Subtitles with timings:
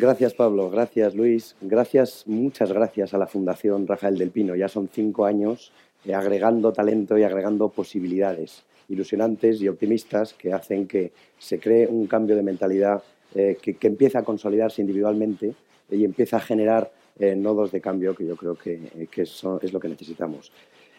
[0.00, 0.70] Gracias, Pablo.
[0.70, 1.56] Gracias, Luis.
[1.60, 4.54] Gracias, muchas gracias a la Fundación Rafael del Pino.
[4.54, 5.72] Ya son cinco años
[6.04, 12.06] eh, agregando talento y agregando posibilidades ilusionantes y optimistas que hacen que se cree un
[12.06, 13.02] cambio de mentalidad
[13.34, 15.56] eh, que, empieza a consolidarse individualmente
[15.90, 18.78] y empieza a generar eh, nodos de cambio que yo creo que,
[19.16, 20.52] es lo que necesitamos.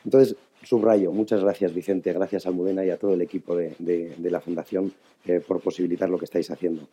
[0.03, 4.91] Entonces, subrayo, muchas gracias Vicente, gracias Almudena y a todo el equipo de, la Fundación
[5.47, 6.85] por posibilitar lo que estáis haciendo.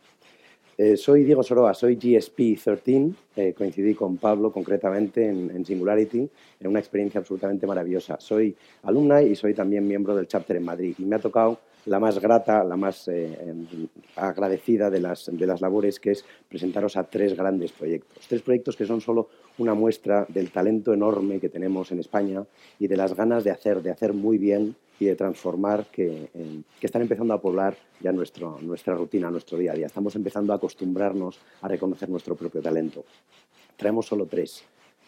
[0.79, 6.77] Eh, soy Diego Soroa, soy GSP13, eh, coincidí con Pablo concretamente en, Singularity, en una
[6.77, 8.17] experiencia absolutamente maravillosa.
[8.19, 11.99] Soy alumna y soy también miembro del chapter en Madrid y me ha tocado la
[11.99, 13.65] más grata, la más eh, em,
[14.17, 18.27] agradecida de las, de las labores, que es presentaros a tres grandes proyectos.
[18.27, 22.45] Tres proyectos que son solo una muestra del talento enorme que tenemos en España
[22.77, 26.29] y de las ganas de hacer, de hacer muy bien y de transformar que,
[26.81, 29.87] están empezando a poblar ya nuestro, nuestra rutina, nuestro día a día.
[29.87, 33.05] Estamos empezando a acostumbrarnos a reconocer nuestro propio talento.
[33.75, 34.63] Traemos solo tres,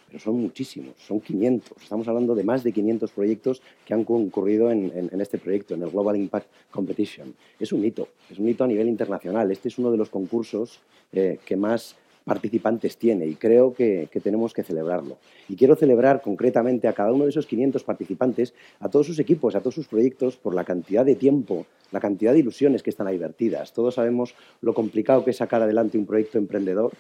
[0.08, 1.82] pero son muchísimos, son 500.
[1.82, 5.90] Estamos hablando de más de 500 proyectos que han concurrido en, este proyecto, en el
[5.90, 7.34] Global Impact Competition.
[7.60, 9.52] Es un hito, es un hito a nivel internacional.
[9.52, 10.80] Este es uno de los concursos
[11.12, 15.18] eh, que más participantes tiene y creo que, tenemos que celebrarlo.
[15.48, 19.56] Y quiero celebrar concretamente a cada uno de esos 500 participantes, a todos sus equipos,
[19.56, 23.08] a todos sus proyectos, por la cantidad de tiempo, la cantidad de ilusiones que están
[23.08, 23.74] ahí vertidas.
[23.74, 26.92] Todos sabemos lo complicado que es sacar adelante un proyecto emprendedor.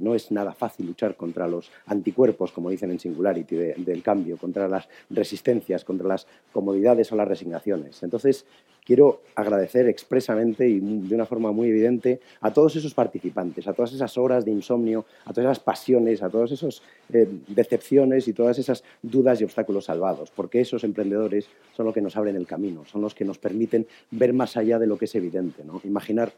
[0.00, 4.68] No es nada fácil luchar contra los anticuerpos, como dicen en Singularity, del cambio, contra
[4.68, 8.02] las resistencias, contra las comodidades o las resignaciones.
[8.02, 8.46] Entonces,
[8.84, 13.92] quiero agradecer expresamente y de una forma muy evidente a todos esos participantes, a todas
[13.92, 16.82] esas horas de insomnio, a todas esas pasiones, a todas esas
[17.12, 22.02] eh, decepciones y todas esas dudas y obstáculos salvados, porque esos emprendedores son los que
[22.02, 25.04] nos abren el camino, son los que nos permiten ver más allá de lo que
[25.04, 25.80] es evidente, ¿no?
[25.84, 26.32] imaginar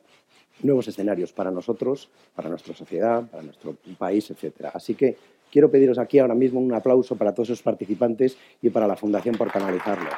[0.62, 4.70] nuevos escenarios para nosotros, para nuestra sociedad, para nuestro país, etc.
[4.72, 5.16] Así que
[5.50, 9.36] quiero pediros aquí ahora mismo un aplauso para todos esos participantes y para la Fundación
[9.36, 10.14] por canalizarlos.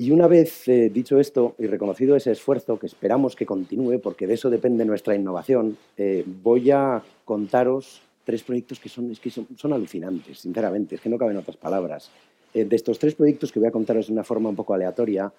[0.00, 4.26] Y una vez eh, dicho esto y reconocido ese esfuerzo, que esperamos que continúe, porque
[4.26, 9.72] de eso depende nuestra innovación, eh, voy a contaros tres proyectos que, son, que son,
[9.74, 12.10] alucinantes, sinceramente, es que no caben otras palabras.
[12.52, 15.32] Eh, de estos tres proyectos que voy a contaros de una forma un poco aleatoria,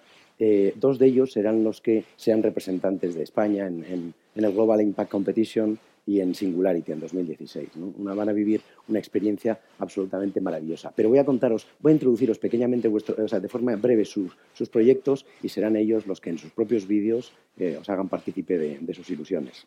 [0.74, 5.78] dos de ellos serán los que sean representantes de España en el Global Impact Competition
[6.06, 7.70] y en Singularity en 2016.
[7.98, 10.92] Una, van a vivir una experiencia absolutamente maravillosa.
[10.94, 14.34] Pero voy a contaros, voy a introduciros pequeñamente, vuestro, de forma breve sus,
[14.70, 18.94] proyectos y serán ellos los que en sus propios vídeos eh, os hagan partícipe de
[18.94, 19.66] sus ilusiones.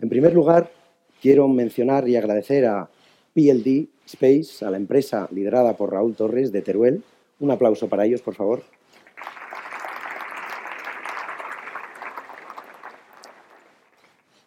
[0.00, 0.70] En primer lugar,
[1.22, 2.90] quiero mencionar y agradecer a
[3.34, 7.02] PLD Space, a la empresa liderada por Raúl Torres de Teruel.
[7.40, 8.62] Un aplauso para ellos, por favor.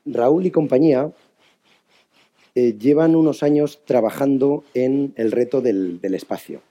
[0.06, 1.12] Raúl y compañía
[2.56, 6.62] eh, llevan unos años trabajando en el reto del, espacio.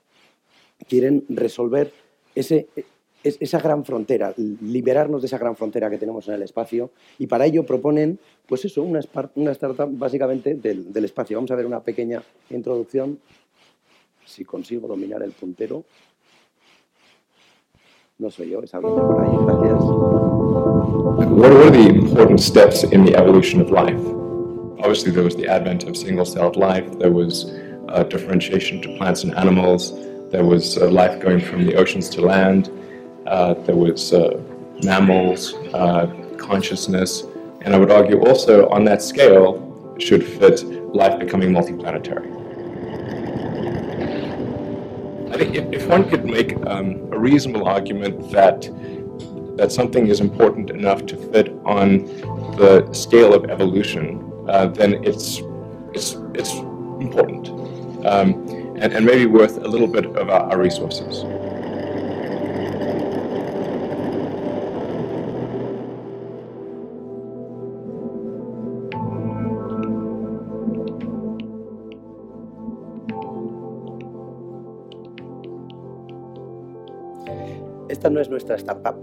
[0.88, 1.92] Quieren resolver
[3.40, 7.46] esa gran frontera, liberarnos de esa gran frontera que tenemos en el espacio y para
[7.46, 11.36] ello proponen, pues eso, una, startup básicamente del, del, espacio.
[11.36, 13.18] Vamos a ver una pequeña introducción,
[14.24, 15.84] si consigo dominar el puntero.
[18.18, 19.82] No soy yo, es alguien por ahí, gracias.
[21.18, 24.00] What were the important steps in the evolution of life?
[24.78, 26.86] Obviously, there was the advent of single-celled life.
[26.98, 27.52] There was
[27.88, 29.92] uh, differentiation to plants and animals.
[30.30, 32.70] There was uh, life going from the oceans to land.
[33.26, 34.40] Uh, there was uh,
[34.82, 36.06] mammals, uh,
[36.38, 37.24] consciousness,
[37.62, 40.62] and I would argue also on that scale should fit
[40.94, 42.34] life becoming multiplanetary.
[45.32, 48.70] I think if, if one could make um, a reasonable argument that
[49.56, 52.04] that something is important enough to fit on
[52.56, 55.40] the scale of evolution, uh, then it's,
[55.94, 56.52] it's, it's
[57.00, 57.48] important
[58.06, 58.34] um,
[58.78, 61.24] and, and maybe worth a little bit of our, our resources.
[77.96, 78.94] Esta no es nuestra startup,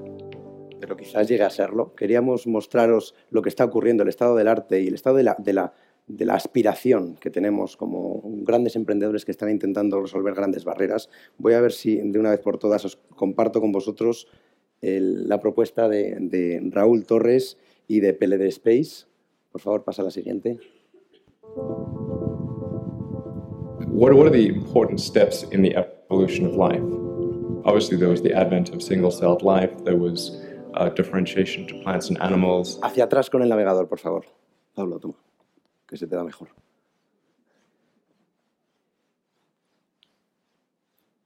[0.80, 1.96] pero quizás llegue a serlo.
[1.96, 5.36] Queríamos mostraros lo que está ocurriendo, el estado del arte y el estado de la,
[5.40, 5.74] de la,
[6.06, 11.10] de la aspiración que tenemos como grandes emprendedores que están intentando resolver grandes barreras.
[11.40, 14.28] Voy a ver si de una vez por todas os comparto con vosotros
[14.82, 17.58] la propuesta de, de, Raúl Torres
[17.88, 19.08] y de PLD Space.
[19.52, 20.60] Por favor, pasa a la siguiente.
[23.88, 27.03] What are the important steps in the evolution of life?
[32.82, 34.26] Hacia atrás con el navegador, por favor.
[34.74, 35.16] Pablo, toma,
[35.88, 36.50] que se te da mejor.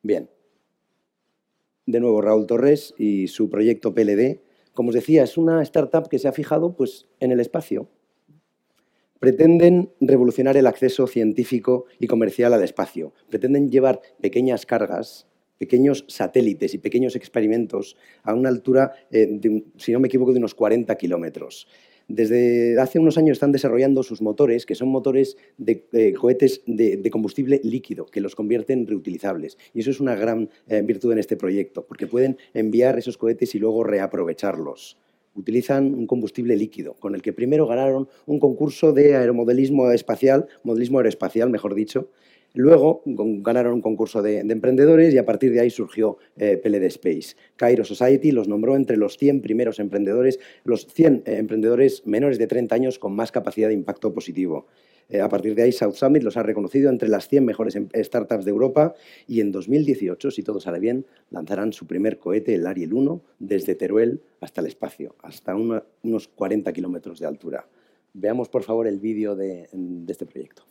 [0.03, 0.29] Bien.
[1.85, 4.41] De nuevo, Raúl Torres y su proyecto PLD.
[4.73, 7.89] Como os decía, es una startup que se ha fijado pues, en el espacio.
[9.19, 13.13] Pretenden revolucionar el acceso científico y comercial al espacio.
[13.29, 15.27] Pretenden llevar pequeñas cargas,
[15.57, 20.39] pequeños satélites y pequeños experimentos a una altura, eh, de si no me equivoco, de
[20.39, 21.67] unos 40 kilómetros.
[22.07, 26.95] Desde hace unos años están desarrollando sus motores, que son motores de eh, cohetes de,
[26.95, 29.57] de combustible líquido, que los convierten en reutilizables.
[29.73, 33.55] Y eso es una gran eh, virtud en este proyecto, porque pueden enviar esos cohetes
[33.55, 34.97] y luego reaprovecharlos.
[35.35, 40.99] Utilizan un combustible líquido, con el que primero ganaron un concurso de aeromodelismo espacial, modelismo
[40.99, 42.09] aeroespacial, mejor dicho,
[42.53, 46.85] Luego ganaron un concurso de, de emprendedores y a partir de ahí surgió eh, PLD
[46.85, 47.35] Space.
[47.55, 52.47] Cairo Society los nombró entre los 100 primeros emprendedores, los 100 eh, emprendedores menores de
[52.47, 54.65] 30 años con más capacidad de impacto positivo.
[55.09, 57.87] Eh, a partir de ahí, South Summit los ha reconocido entre las 100 mejores em-
[57.95, 58.93] startups de Europa
[59.27, 63.75] y en 2018, si todo sale bien, lanzarán su primer cohete, el Ariel 1, desde
[63.75, 67.67] Teruel hasta el espacio, hasta unos 40 kilómetros de altura.
[68.13, 70.63] Veamos, por favor, el vídeo de- de este proyecto.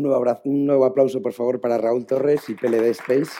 [0.00, 3.32] Un nuevo, un nuevo aplauso, por favor, para Raúl Torres y PLD Space.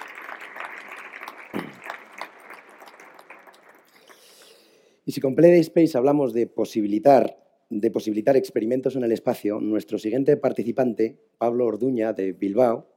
[5.06, 9.98] Y si con PLD Space hablamos de posibilitar, de posibilitar experimentos en el espacio, nuestro
[9.98, 12.90] siguiente participante, Pablo Orduña, de Bilbao,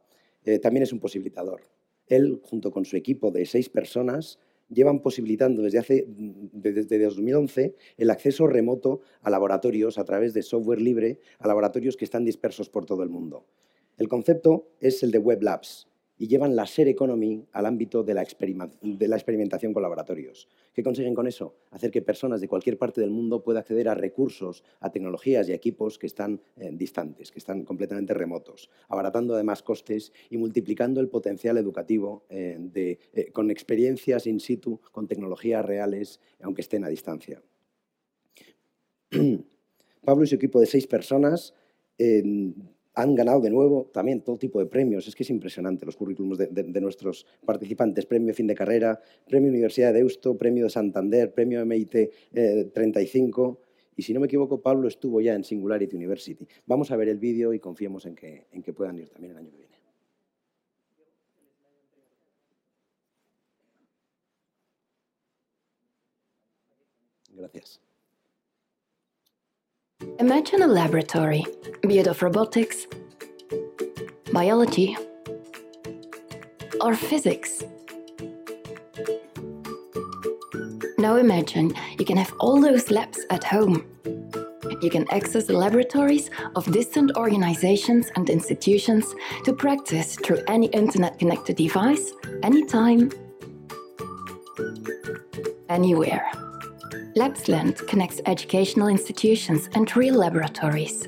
[0.44, 1.62] eh, también es un posibilitador.
[2.08, 4.40] Él, junto con su equipo de seis personas,
[4.70, 10.42] llevan posibilitando desde, hace, desde, desde 2011 el acceso remoto a laboratorios a través de
[10.42, 13.46] software libre, a laboratorios que están dispersos por todo el mundo.
[13.98, 15.88] El concepto es el de Web Labs
[16.24, 20.48] y llevan la share economy al ámbito de la, experimentación con laboratorios.
[20.74, 21.58] ¿Qué consiguen con eso?
[21.72, 25.52] Hacer que personas de cualquier parte del mundo puedan acceder a recursos, a tecnologías y
[25.52, 31.10] equipos que están eh, distantes, que están completamente remotos, abaratando además costes y multiplicando el
[31.10, 36.88] potencial educativo eh, de, eh, con experiencias in situ, con tecnologías reales, aunque estén a
[36.88, 37.44] distancia.
[40.06, 41.54] Pablo y su equipo de seis personas
[42.96, 45.08] han ganado de nuevo también todo tipo de premios.
[45.08, 48.06] Es que es impresionante los currículums de, nuestros participantes.
[48.06, 51.96] Premio fin de carrera, Premio Universidad de Deusto, Premio de Santander, Premio MIT
[52.34, 53.60] eh, 35.
[53.96, 56.48] Y si no me equivoco, Pablo estuvo ya en Singularity University.
[56.66, 59.38] Vamos a ver el vídeo y confiemos en que, en que puedan ir también el
[59.38, 59.74] año que viene.
[67.36, 67.83] Gracias.
[70.20, 71.46] Imagine a laboratory,
[71.88, 72.88] be it of robotics,
[74.32, 74.96] biology,
[76.82, 77.64] or physics.
[80.98, 83.86] Now imagine you can have all those labs at home.
[84.82, 89.16] You can access the laboratories of distant organizations and institutions
[89.46, 92.12] to practice through any internet connected device,
[92.44, 93.12] anytime,
[95.70, 96.43] anywhere.
[97.16, 101.08] Lapsland connects educational institutions and real laboratories.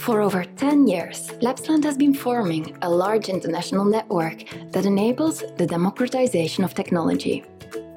[0.00, 5.66] For over 10 years, LabsLand has been forming a large international network that enables the
[5.66, 7.44] democratization of technology.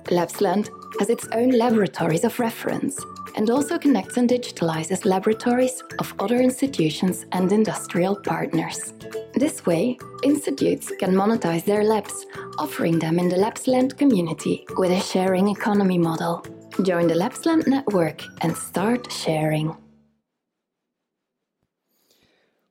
[0.05, 0.69] LabsLand
[0.99, 2.99] has its own laboratories of reference
[3.37, 8.93] and also connects and digitalizes laboratories of other institutions and industrial partners.
[9.33, 12.25] This way, institutes can monetize their labs,
[12.57, 16.43] offering them in the LabsLand community with a sharing economy model.
[16.83, 19.67] Join the Lapsland network and start sharing.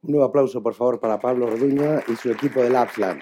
[0.01, 3.21] Un nuevo aplauso, por favor, para Pablo Orduña y su equipo de Lapsland.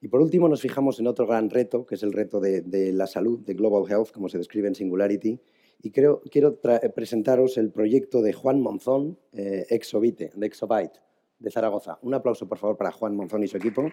[0.00, 3.06] Y por último nos fijamos en otro gran reto, que es el reto de, la
[3.06, 5.38] salud, de Global Health, como se describe en Singularity.
[5.82, 6.58] Y creo, quiero
[6.94, 10.90] presentaros el proyecto de Juan Monzón, eh, de
[11.38, 11.98] de Zaragoza.
[12.00, 13.90] Un aplauso, por favor, para Juan Monzón y su equipo.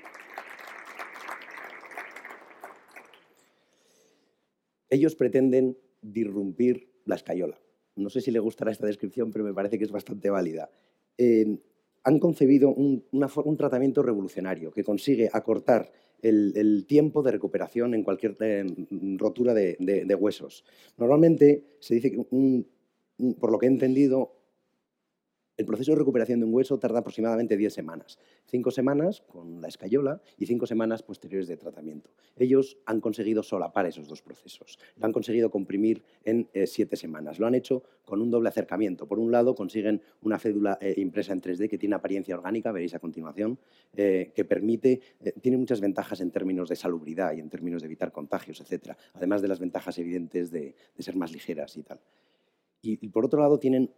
[4.94, 7.60] Ellos pretenden disrumpir la escayola.
[7.96, 10.70] No sé si le gustará esta descripción, pero me parece que es bastante válida.
[11.18, 11.58] Eh,
[12.04, 13.04] han concebido un,
[13.58, 18.66] tratamiento revolucionario que consigue acortar el, tiempo de recuperación en cualquier eh,
[19.18, 20.64] rotura de, huesos.
[20.96, 22.18] Normalmente se dice que,
[23.40, 24.43] por lo que he entendido,
[25.56, 28.18] el proceso de recuperación de un hueso tarda aproximadamente 10 semanas.
[28.46, 32.10] Cinco semanas con la escayola y cinco semanas posteriores de tratamiento.
[32.36, 34.80] Ellos han conseguido solapar esos dos procesos.
[34.98, 37.38] Lo han conseguido comprimir en eh, siete semanas.
[37.38, 39.08] Lo han hecho con un doble acercamiento.
[39.08, 42.96] Por un lado, consiguen una cédula eh, impresa en 3D que tiene apariencia orgánica, veréis
[42.96, 43.60] a continuación,
[43.96, 45.02] eh, que permite,
[45.42, 48.96] tiene muchas ventajas en términos de salubridad y en términos de evitar contagios, etc.
[49.14, 52.00] Además de las ventajas evidentes de, ser más ligeras y tal.
[52.82, 53.90] y por otro lado, tienen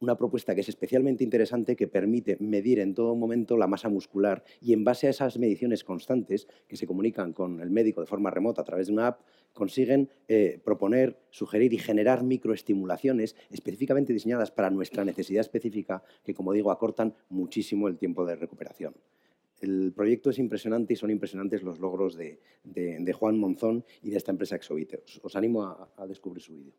[0.00, 4.42] una propuesta que es especialmente interesante que permite medir en todo momento la masa muscular
[4.60, 8.30] y en base a esas mediciones constantes que se comunican con el médico de forma
[8.30, 9.20] remota a través de una app,
[9.52, 16.52] consiguen eh, proponer, sugerir y generar microestimulaciones específicamente diseñadas para nuestra necesidad específica que, como
[16.52, 18.94] digo, acortan muchísimo el tiempo de recuperación.
[19.60, 22.40] El proyecto es impresionante y son impresionantes los logros de,
[23.12, 25.02] Juan Monzón y de esta empresa Exovite.
[25.22, 26.72] Os, animo a descubrir su vídeo.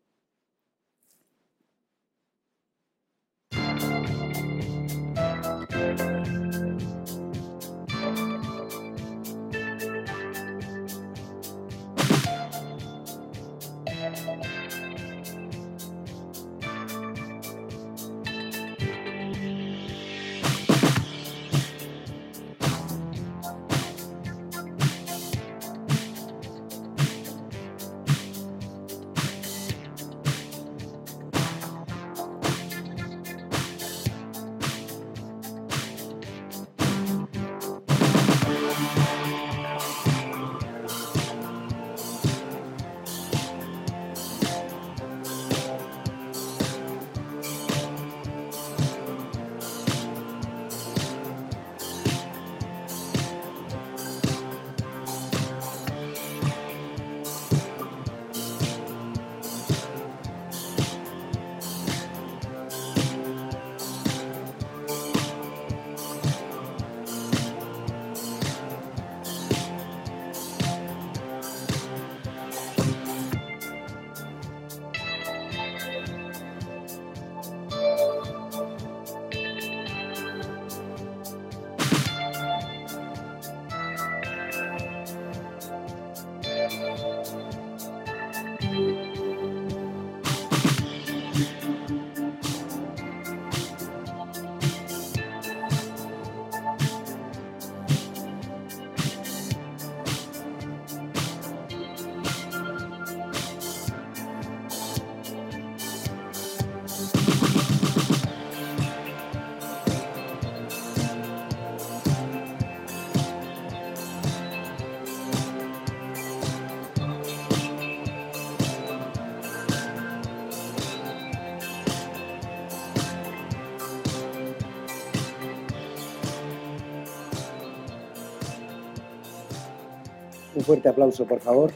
[130.54, 131.70] Un fuerte aplauso, por favor.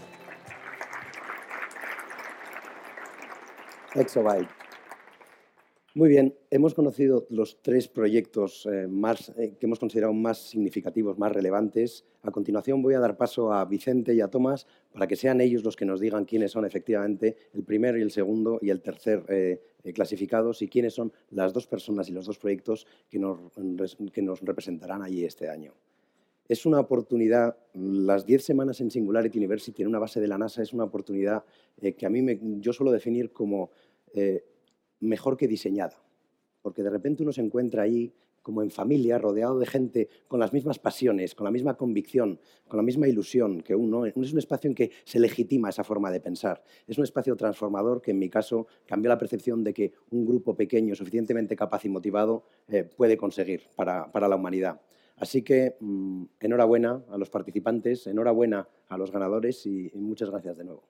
[3.94, 4.48] Exobyte.
[5.94, 11.18] Muy bien, hemos conocido los tres proyectos eh, más, eh, que hemos considerado más significativos,
[11.18, 12.04] más relevantes.
[12.22, 15.64] A continuación voy a dar paso a Vicente y a Tomás para que sean ellos
[15.64, 19.24] los que nos digan quiénes son efectivamente el primero y el segundo y el tercer
[19.30, 19.62] eh,
[19.94, 23.38] clasificados y quiénes son las dos personas y los dos proyectos que nos,
[24.12, 25.72] que nos representarán allí este año
[26.48, 30.62] es una oportunidad, las 10 semanas en Singularity University en una base de la NASA
[30.62, 31.44] es una oportunidad
[31.80, 33.70] eh, que a mí me, yo suelo definir como
[34.14, 34.44] eh,
[35.00, 36.02] mejor que diseñada,
[36.62, 38.12] porque de repente uno se encuentra ahí
[38.42, 42.38] como en familia, rodeado de gente con las mismas pasiones, con la misma convicción,
[42.68, 44.06] con la misma ilusión que uno.
[44.06, 46.62] Es un espacio en que se legitima esa forma de pensar.
[46.86, 50.54] Es un espacio transformador que en mi caso cambió la percepción de que un grupo
[50.54, 54.80] pequeño, suficientemente capaz y motivado, eh, puede conseguir para la humanidad.
[55.16, 60.64] Así que mm, enhorabuena a los participantes, enhorabuena a los ganadores y, muchas gracias de
[60.64, 60.84] nuevo.